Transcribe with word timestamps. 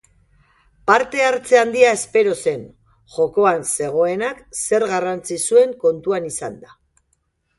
Parte 0.91 1.19
hartze 1.25 1.59
handia 1.63 1.91
espero 1.97 2.31
zen, 2.45 2.63
jokoan 3.17 3.61
zegoenak 3.75 4.41
zer 4.63 4.87
garrantzi 4.93 5.39
zuen 5.51 5.79
kontuan 5.87 6.29
izanda. 6.33 6.75